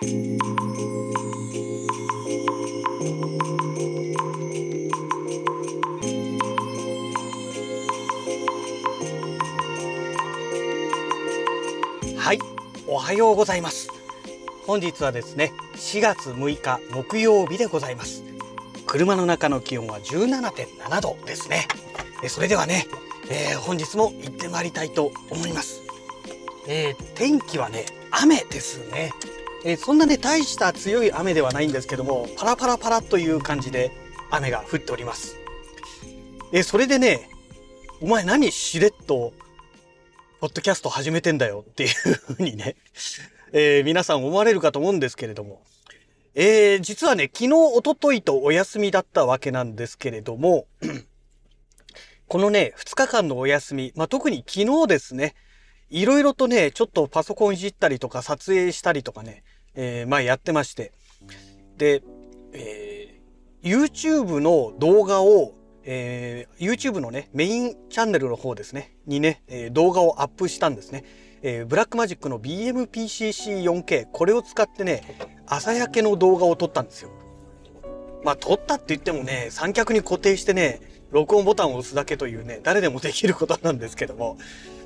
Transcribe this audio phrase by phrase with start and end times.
[0.00, 0.04] は
[12.32, 12.38] い、
[12.86, 13.90] おはようございます。
[14.68, 18.22] 本日はですね、4月6日木曜日でございます。
[18.86, 21.66] 車の中の気温は17.7度ですね。
[22.22, 22.86] えそれではね、
[23.30, 25.82] えー本日も行ってまいりたいと思います。
[26.68, 29.10] えー天気はね、雨ですね。
[29.64, 33.90] えーそんなね、大した強い雨ではないんですけども、パラパラパラという感じで
[34.30, 35.36] 雨が降っております。
[36.52, 37.28] えーそれでね、
[38.00, 39.32] お前何しれっと
[40.40, 42.76] ポッドキャスト始めてんだよっていうふうにね、
[43.52, 45.62] えー皆さん思われるかと思うんですけれども、
[46.34, 50.66] えー実はね、昨日、おとといとお休みだったわけなんですけれども、
[52.28, 55.34] このね、2日間のお休み、まあ、特に昨日ですね、
[55.90, 59.42] いろいろとね、ちょっとパソコンいじったりとか撮影したりとかね、
[59.80, 60.92] えーまあやってまして、
[61.76, 62.02] で、
[62.52, 65.54] えー YouTube の動画を、
[65.84, 71.04] えー YouTube のね、メインチャンネルの方ですね、にね、えー動画をアップしたんですね。
[71.42, 75.02] えーブラックマジックの BMPCC4K、これを使ってね、
[75.46, 77.10] 朝焼けの動画を撮ったんですよ。
[78.24, 80.80] まあ、撮ったって言ってもね、三脚に固定してね、
[81.12, 84.38] 録音ボタンを押すだけというね、誰でもできることなんですけども。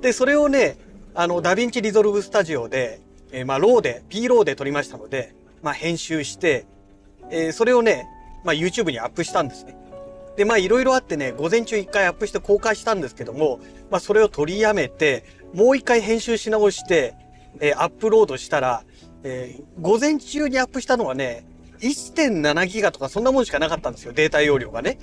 [0.00, 0.78] で、それをね、
[1.12, 3.00] あの、 DaVinci Resolve Studio で、
[3.32, 6.66] えーまあ、ローで、P ローで撮りましたので、まあ、編集して、
[7.30, 8.06] えーそれをね、
[8.44, 9.76] まあ、YouTube にアップしたんですね。
[10.36, 13.58] で、まあ、いろいろあってね、午前中一回アップして公開したんですけども、
[13.90, 15.24] まあ、それを取りやめて、
[15.54, 17.14] もう一回編集し直して、
[17.60, 18.84] えーアップロードしたら、
[19.24, 21.46] えー午前中にアップしたのはね、
[21.80, 24.98] 1.7ギガとかそんなもんしかなかったんですよ、データ容量がね。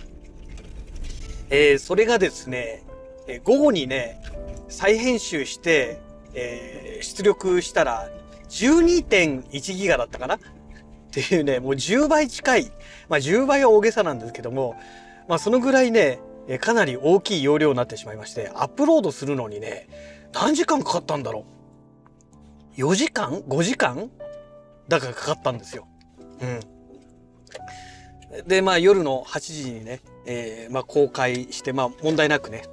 [1.50, 2.84] えーそれがですね、
[3.28, 4.22] えー午後にね、
[4.70, 6.00] 再編集して、
[6.34, 8.10] えー出力したら、
[8.50, 10.36] 12.1ギガだったかな？
[10.36, 10.40] っ
[11.12, 12.72] ていうね、もう10倍近い。
[13.10, 14.76] まあ10倍は大げさなんですけども、
[15.28, 16.20] まあそのぐらいね、
[16.60, 19.88] かなり大きい容量になってしまいまして、アップロードするのにね、
[20.34, 21.46] 何時間かかったんだろ
[22.78, 24.10] う ?4 時間 ?5 時間？
[24.88, 25.88] だからかかったんですよ。
[26.42, 26.60] うん。
[28.48, 32.64] で、まあ夜の8時にね、えーまあ公開して、まあ問題なくね、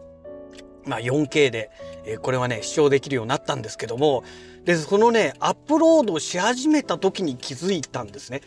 [0.85, 1.71] まあ 4K で、
[2.05, 4.25] えこれはね、視聴できるようになったんですけども、
[4.65, 8.43] で、そのね、アップロードし始めた時に気づいたんですね。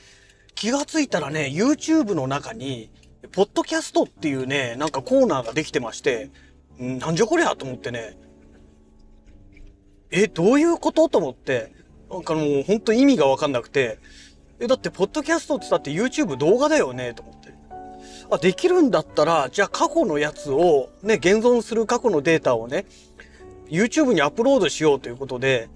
[0.55, 2.91] 気がついたらね、YouTube の中に、
[3.31, 6.29] ポッドキャストっていうね、なんかコーナーができてまして、
[6.81, 8.17] んなんじゃこりゃと思ってね、
[10.11, 11.73] え、どういうことと思って、
[12.11, 13.97] なんかもう本当意味がわかんなくて、
[14.59, 17.42] え、だってポッドキャストって言ったって YouTube 動画だよねと思って。
[18.35, 22.85] あ、できるんだったら、じゃあ過去のやつをね、現存する過去のデータをね、
[23.69, 25.69] YouTube にアップロードしようということで、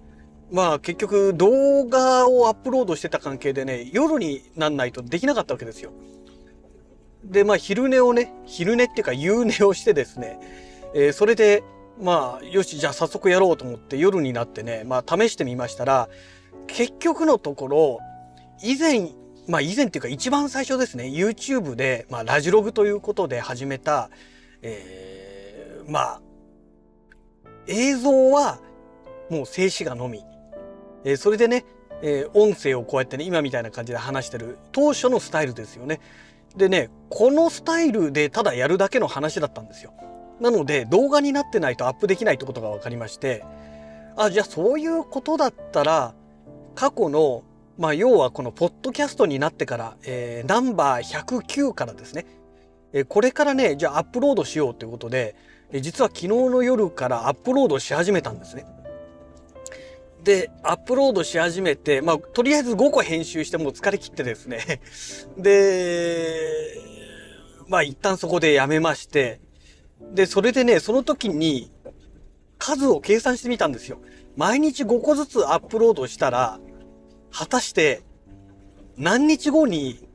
[0.52, 5.92] まあ結局動画をアップロードしてた関係でね、夜になんないとできなかったわけですよ。
[7.24, 10.40] で、まあ昼寝をね、昼寝っていうか夕寝をしてですね、
[10.94, 11.64] えーそれで、
[12.02, 16.10] まあよし、じゃあ早速やろうと思って夜になってね、まあ試してみましたら、
[16.68, 18.00] 結局のところ、
[18.64, 19.10] 以前、
[19.48, 24.10] まあ以前っていうか一番最初ですね、YouTube で、まあラジログということで始めた、
[24.62, 26.22] えーまあ、
[27.68, 28.60] 映像は
[29.30, 30.24] もう静止画のみ。
[31.04, 31.66] えーそれでね、
[32.02, 36.00] えー音声をこうやってね、今みたいな感じで話してる当初のスタイルですよね。
[36.56, 39.94] でね、このスタイルでただやるだけの話だったんですよ。
[40.40, 43.44] なので動画になってないとアップできないってことが分かりまして、
[44.18, 46.16] あ、じゃあそういうことだったら、
[46.76, 47.44] 過去の、
[47.78, 52.26] まあ要はこのポッドキャストになってから、えーナンバー109からですね、
[52.94, 55.36] えーこれからね、じゃあアップロードしようということで、
[55.72, 58.66] えー実は昨日の夜からアップロードし始めたんですね。
[60.24, 64.82] で、アップロードし始めて、まあ、とりあえず5個編集してもう疲れ切ってですね。
[65.38, 66.82] で、
[67.68, 69.40] まあ一旦そこでやめまして、
[70.14, 71.72] で、それでね、その時に
[72.58, 74.00] 数を計算してみたんですよ。
[74.36, 76.60] 毎日5個ずつアップロードしたら、
[77.32, 78.02] 果たして
[78.98, 80.08] 何日後に、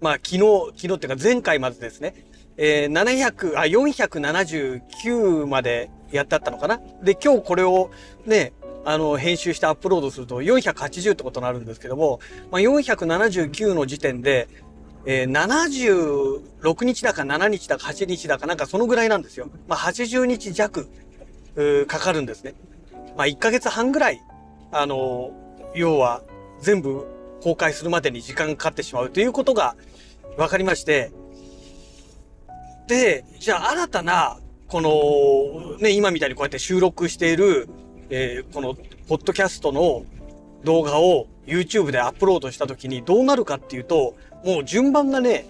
[0.00, 0.38] まあ昨日、
[0.76, 2.14] 昨日っていうか前回までですね、
[2.56, 7.90] えー、700、あ、479までやってあったのかなで、今日これを
[8.26, 8.52] ね、
[8.84, 12.20] あの、編集してアップロードすると480ってことになるんですけども、
[12.50, 14.48] まあ、479の時点で、
[15.06, 19.48] えー、76日だか7日だか8日だかなんかそのぐらいなんですよ。
[19.66, 20.88] まあ、80日弱、
[21.56, 22.54] うかかるんですね。
[23.16, 24.20] まあ、1ヶ月半ぐらい、
[24.72, 25.30] あの
[25.74, 26.22] 要は
[26.60, 27.06] 全部
[27.42, 29.76] 公開するまでに時間がかかってしまうということが
[30.36, 31.12] 分かりまして、
[32.86, 37.68] で、じゃあ新たな、この、ね、今みたいにこうやって収録している、
[38.10, 38.74] えーこの、
[39.08, 40.04] ポッドキャストの
[40.64, 44.14] 動画を YouTube でアップロードした時にどうなるかっていうと、
[44.44, 45.46] もう順番がね、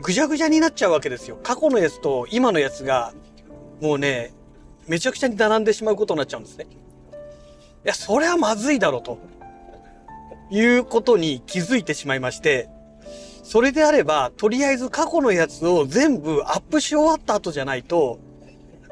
[0.00, 1.38] ぐじゃぐじゃになっちゃうわけですよ。
[1.42, 3.12] 過去のやつと今のやつが、
[3.80, 4.32] もうね、
[4.86, 6.66] めちゃくちゃに並んでしまうことになっちゃうんですね。
[7.84, 9.18] いや、それはまずいだろうと。
[10.50, 12.68] いうことに気づいてしまいまして、
[13.42, 18.18] それであれば、とりあえず過去のやつを全部アップし終わった後じゃないと、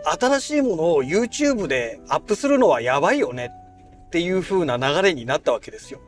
[0.04, 3.50] 新しいものを YouTube でアップするのはやばいよね
[4.06, 6.00] っていう風な流れになったわけですよ。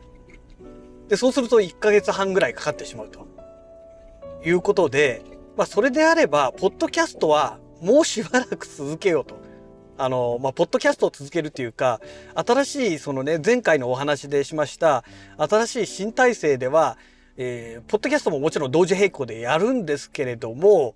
[1.09, 3.27] で、そうすると1ヶ月半ぐらいかかってしまうと。
[4.45, 5.23] いうことで、
[5.57, 9.46] まあそれであれば、ポッドキャストはもうしばらく続けようと。
[9.99, 12.01] あの、まあ、ポッドキャストを続けるっていうか、
[12.35, 15.05] 新しい、そのね、前回のお話でしました、
[15.39, 16.99] 新しい新体制では、
[17.37, 20.95] えー、ポッドキャストももちろん同時並行でやるんですけれども、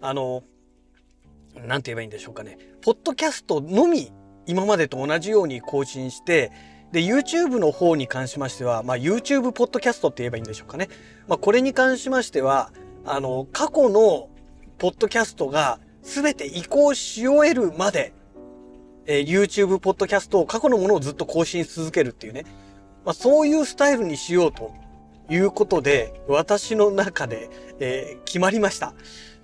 [0.00, 0.42] あの、
[1.54, 2.58] なんて言えばいいんでしょうかね。
[2.82, 4.12] ポッドキャストのみ
[4.46, 6.50] 今までと同じように更新して、
[6.92, 10.88] で、YouTube の方に関しましては、まあ、YouTube ポッドキャストって言えばいいんでしょうかね。
[11.26, 12.70] まあ、これに関しましては、
[13.04, 14.28] あの、過去の
[14.78, 18.12] ポッドキャストが全て移行し終えるまで、
[19.06, 22.44] えー、YouTube ポッドキャストを過去のものをずっと更新し続けるっていうね。
[23.04, 24.72] まあ、そういうスタイルにしようと
[25.28, 27.50] いうことで、私の中で、
[27.80, 28.94] えー、決まりました。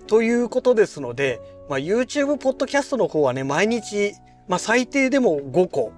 [0.07, 4.13] ということですので、まあ、YouTube ポッドキャストの方はね、毎日、
[4.47, 5.93] まあ、最低でも5個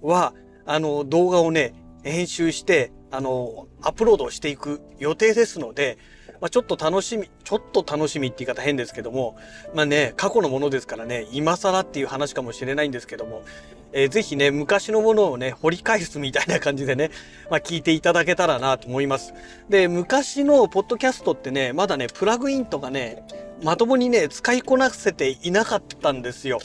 [0.00, 0.32] は、
[0.64, 5.98] あの、動画をね、編集して、あの、アップロードしていく予定ですので、
[6.42, 9.36] まあ、ちょっと楽しみ、ちょっと楽しみって言い方変ですけども、
[9.76, 13.44] まあね、過去のものですからね、今更っていう話かもしれないんですけども、
[13.92, 17.12] えー、ぜひね、昔のものをね、掘り返すみたいな感じでね、
[17.48, 19.34] まあ、聞いていただけたらなと思います。
[19.68, 23.22] で、昔のポッドキャストってね、まだね、プラグインとかね、
[23.62, 26.58] まともにね、使いこなせていなかったんですよ。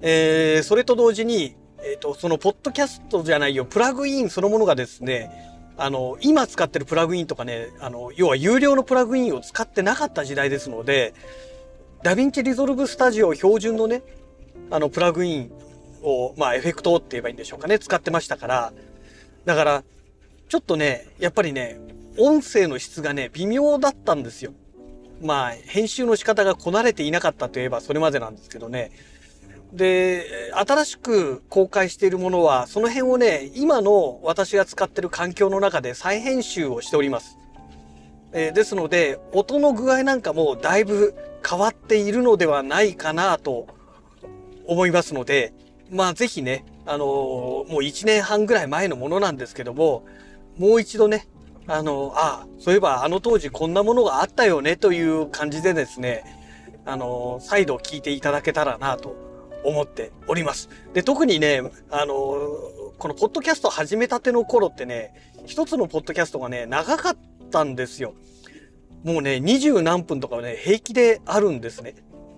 [0.00, 1.54] えー、それと同時に、
[1.84, 5.47] えっ、ー、と、そのポッドキャストじゃないよ、プラグインそのものがですね、
[5.78, 11.14] あの、今使ってるプラグインとかね、あの、要は有料のプラグインを使ってなかった時代ですので、
[12.02, 14.02] DaVinci Resolve Studio 標準のね、
[14.70, 15.52] あの、プラグイン
[16.02, 18.72] を、まあ、エフェクトって言えばいいんでしょうかね、使ってましたから、
[19.44, 19.84] だから、
[20.48, 21.78] ちょっとね、やっぱりね、
[22.18, 24.52] 音声の質がね、微妙だったんですよ。
[25.22, 28.90] まあ、編集の仕方がこなれていなかったといえばそれまでなんですけどね。
[29.72, 37.38] で、新しく公開しているものは、その辺をね、今の私が使っている環境の中で再編集をしております。
[38.32, 41.14] えー、ですので、音の具合なんかもだいぶ
[41.48, 43.66] 変わっているのではないかなと
[44.66, 45.52] 思いますので、
[45.90, 50.04] まあぜひね、あのー、もう1年半ぐらい前のものなんですけども、
[50.56, 51.28] もう一度ね、
[51.66, 56.24] あのー、ああ、そういえばあの当時こんなものがあったよねという感じでですね、
[56.86, 59.27] あの、再度聞いていただけたらなと
[59.64, 60.68] 思っております。
[60.92, 62.14] で、特にね、あの、
[62.98, 65.14] このポッドキャスト始めたての頃ってね、
[65.46, 67.16] 一つのポッドキャストがね、長かっ
[67.50, 68.14] たんですよ。
[69.04, 71.94] もうね、二十何分とかね、平気であるんですね。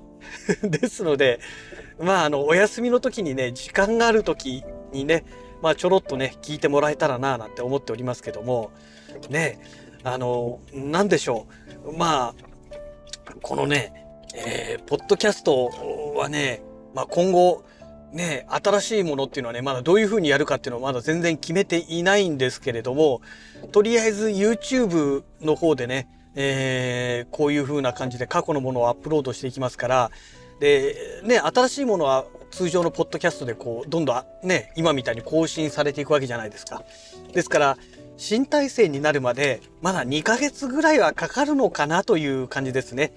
[0.62, 1.40] ですので、
[1.99, 5.25] まあ、あの、お休みの時にね、時間がある時にね、
[5.62, 8.70] まあ、ちょろっとね、聞いてもらえたらな、なんて思っておりますけども、
[9.28, 9.61] ね、
[10.02, 11.46] あの、なんでしょ
[11.84, 11.96] う。
[11.96, 12.34] まあ、
[13.43, 13.93] このね、
[14.34, 15.70] えー、ポッドキャスト
[16.16, 16.62] はね、
[16.94, 17.64] まあ、今後、
[18.12, 23.20] ね、新しいものっていうのはね、まだどういうふうにやるかっていうのはまだ全然決めていないんですけれども、
[23.73, 30.11] とりあえず YouTube の方でね、えー、こういうふうな感じで過去のものをアップロードしていきますから、
[30.61, 36.82] で、ね、新しいものは通常のポッドキャストでこう、どんどんね、今みたいに更新されていくわけじゃないですか。
[37.32, 37.78] ですから、
[38.16, 43.12] 新体制になるまで、まだ2ヶ月ぐらいはかかるのかなという感じですね。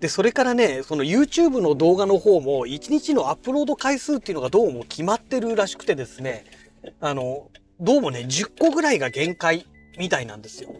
[0.00, 6.44] で、それからね、その YouTube の動画の方も1日のアップロード回数っていうのがどうも決まってるらしくてですね、
[7.00, 7.50] あの、
[7.80, 9.66] どうもね、10個ぐらいが限界
[9.98, 10.70] みたいなんですよ。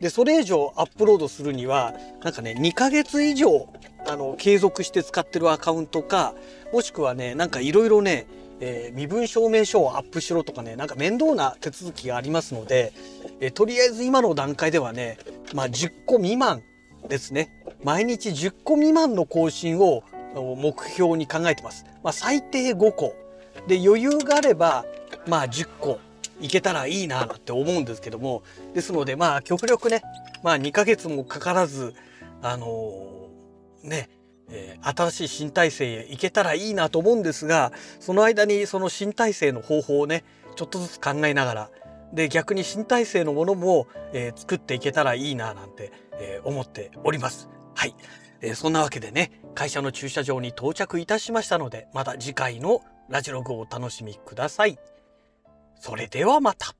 [0.00, 3.68] で、それ以上アップロードするには、なんかね、2ヶ月以上、
[4.06, 6.34] あの、継続して使ってるアカウントか、
[6.72, 8.26] もしくはね、なんかいろいろね、
[8.60, 12.92] えー、身分証明書をアップしろとかね、なんか面倒な手続きがありますので、
[13.40, 15.18] えー、とりあえず今の段階ではね、
[15.54, 16.62] まあ10個未満
[17.08, 17.59] ですね。
[17.84, 20.02] 毎日10個未満の更新を
[20.34, 21.84] 目標に考えてます。
[22.02, 23.14] まあ、最低5個。
[23.66, 24.84] で、余裕があれば、
[25.26, 25.98] まあ10個
[26.40, 28.42] いけたらいいなって思うんですけども、
[28.74, 30.02] ですので、まあ極力ね、
[30.42, 31.94] まあ2ヶ月もかからず、
[32.42, 34.08] あのー、ね、
[34.52, 40.24] え、新しい新体制へ行けたらいいなと思うんですが、その間にその新体制の方法をね、
[40.56, 41.70] ちょっとずつ考えながら、
[42.12, 47.48] で、逆に新体制のものも、えー、作っていけたらいいななんて、えー、思っております。
[47.74, 47.94] はい、
[48.40, 54.78] えー、そんなわけでね、会社の駐車場に到着いたしましたので、また次回のラジログをお楽しみください。
[55.80, 56.74] それではまた。